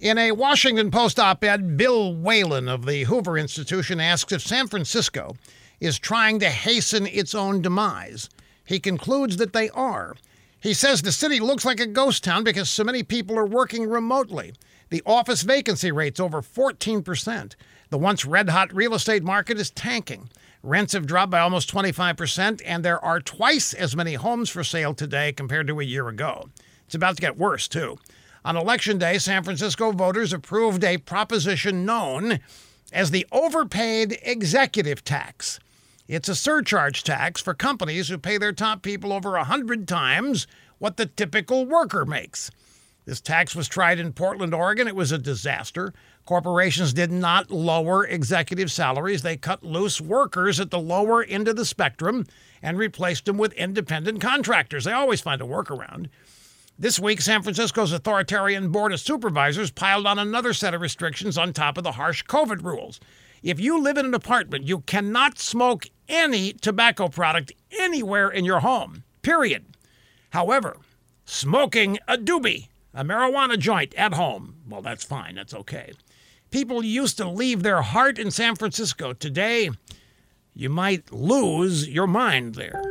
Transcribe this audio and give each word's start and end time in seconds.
In 0.00 0.16
a 0.16 0.32
Washington 0.32 0.90
Post 0.90 1.20
op 1.20 1.44
ed, 1.44 1.76
Bill 1.76 2.14
Whalen 2.14 2.68
of 2.70 2.86
the 2.86 3.04
Hoover 3.04 3.36
Institution 3.36 4.00
asks 4.00 4.32
if 4.32 4.40
San 4.40 4.66
Francisco 4.66 5.36
is 5.78 5.98
trying 5.98 6.38
to 6.38 6.48
hasten 6.48 7.06
its 7.06 7.34
own 7.34 7.60
demise. 7.60 8.30
He 8.64 8.80
concludes 8.80 9.36
that 9.36 9.52
they 9.52 9.68
are. 9.68 10.16
He 10.58 10.72
says 10.72 11.02
the 11.02 11.12
city 11.12 11.38
looks 11.38 11.66
like 11.66 11.80
a 11.80 11.86
ghost 11.86 12.24
town 12.24 12.44
because 12.44 12.70
so 12.70 12.82
many 12.82 13.02
people 13.02 13.38
are 13.38 13.44
working 13.44 13.90
remotely. 13.90 14.54
The 14.88 15.02
office 15.04 15.42
vacancy 15.42 15.92
rate's 15.92 16.18
over 16.18 16.40
14%. 16.40 17.54
The 17.90 17.98
once 17.98 18.24
red 18.24 18.48
hot 18.48 18.74
real 18.74 18.94
estate 18.94 19.22
market 19.22 19.58
is 19.58 19.68
tanking. 19.68 20.30
Rents 20.62 20.94
have 20.94 21.06
dropped 21.06 21.30
by 21.30 21.40
almost 21.40 21.70
25%, 21.70 22.62
and 22.64 22.82
there 22.82 23.04
are 23.04 23.20
twice 23.20 23.74
as 23.74 23.94
many 23.94 24.14
homes 24.14 24.48
for 24.48 24.64
sale 24.64 24.94
today 24.94 25.32
compared 25.32 25.66
to 25.66 25.78
a 25.78 25.84
year 25.84 26.08
ago. 26.08 26.48
It's 26.86 26.94
about 26.94 27.16
to 27.16 27.22
get 27.22 27.36
worse, 27.36 27.68
too. 27.68 27.98
On 28.42 28.56
Election 28.56 28.96
Day, 28.96 29.18
San 29.18 29.44
Francisco 29.44 29.92
voters 29.92 30.32
approved 30.32 30.82
a 30.82 30.96
proposition 30.96 31.84
known 31.84 32.40
as 32.90 33.10
the 33.10 33.26
overpaid 33.30 34.18
executive 34.22 35.04
tax. 35.04 35.60
It's 36.08 36.28
a 36.28 36.34
surcharge 36.34 37.04
tax 37.04 37.42
for 37.42 37.52
companies 37.52 38.08
who 38.08 38.16
pay 38.16 38.38
their 38.38 38.52
top 38.52 38.82
people 38.82 39.12
over 39.12 39.36
a 39.36 39.44
hundred 39.44 39.86
times 39.86 40.46
what 40.78 40.96
the 40.96 41.04
typical 41.04 41.66
worker 41.66 42.06
makes. 42.06 42.50
This 43.04 43.20
tax 43.20 43.54
was 43.54 43.68
tried 43.68 43.98
in 43.98 44.14
Portland, 44.14 44.54
Oregon. 44.54 44.88
It 44.88 44.96
was 44.96 45.12
a 45.12 45.18
disaster. 45.18 45.92
Corporations 46.24 46.92
did 46.94 47.12
not 47.12 47.50
lower 47.50 48.06
executive 48.06 48.72
salaries. 48.72 49.22
They 49.22 49.36
cut 49.36 49.62
loose 49.62 50.00
workers 50.00 50.60
at 50.60 50.70
the 50.70 50.78
lower 50.78 51.22
end 51.24 51.46
of 51.46 51.56
the 51.56 51.64
spectrum 51.64 52.26
and 52.62 52.78
replaced 52.78 53.26
them 53.26 53.36
with 53.36 53.52
independent 53.52 54.20
contractors. 54.20 54.84
They 54.84 54.92
always 54.92 55.20
find 55.20 55.42
a 55.42 55.46
workaround. 55.46 56.08
This 56.80 56.98
week, 56.98 57.20
San 57.20 57.42
Francisco's 57.42 57.92
authoritarian 57.92 58.70
board 58.70 58.94
of 58.94 59.00
supervisors 59.00 59.70
piled 59.70 60.06
on 60.06 60.18
another 60.18 60.54
set 60.54 60.72
of 60.72 60.80
restrictions 60.80 61.36
on 61.36 61.52
top 61.52 61.76
of 61.76 61.84
the 61.84 61.92
harsh 61.92 62.24
COVID 62.24 62.64
rules. 62.64 62.98
If 63.42 63.60
you 63.60 63.82
live 63.82 63.98
in 63.98 64.06
an 64.06 64.14
apartment, 64.14 64.66
you 64.66 64.78
cannot 64.80 65.38
smoke 65.38 65.88
any 66.08 66.54
tobacco 66.54 67.08
product 67.08 67.52
anywhere 67.78 68.30
in 68.30 68.46
your 68.46 68.60
home, 68.60 69.04
period. 69.20 69.66
However, 70.30 70.78
smoking 71.26 71.98
a 72.08 72.16
doobie, 72.16 72.68
a 72.94 73.04
marijuana 73.04 73.58
joint 73.58 73.92
at 73.96 74.14
home, 74.14 74.54
well, 74.66 74.80
that's 74.80 75.04
fine, 75.04 75.34
that's 75.34 75.52
okay. 75.52 75.92
People 76.50 76.82
used 76.82 77.18
to 77.18 77.28
leave 77.28 77.62
their 77.62 77.82
heart 77.82 78.18
in 78.18 78.30
San 78.30 78.56
Francisco. 78.56 79.12
Today, 79.12 79.68
you 80.54 80.70
might 80.70 81.12
lose 81.12 81.86
your 81.86 82.06
mind 82.06 82.54
there. 82.54 82.89